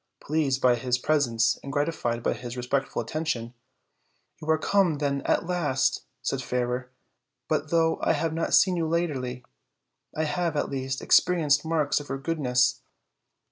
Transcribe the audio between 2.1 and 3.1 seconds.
by his re spectful